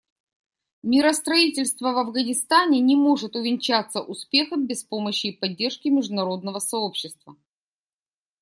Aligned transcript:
Миростроительство 0.81 1.93
в 1.93 1.97
Афганистане 1.99 2.79
не 2.79 2.95
может 2.95 3.35
увенчаться 3.35 4.01
успехом 4.01 4.65
без 4.65 4.83
помощи 4.83 5.27
и 5.27 5.37
поддержки 5.37 5.89
международного 5.89 6.57
сообщества. 6.57 7.37